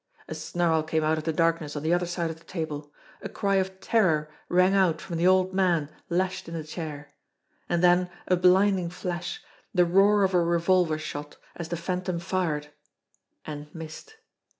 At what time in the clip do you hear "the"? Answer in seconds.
1.25-1.31, 1.83-1.93, 2.39-2.43, 5.17-5.27, 6.55-6.63, 9.75-9.85, 11.69-11.77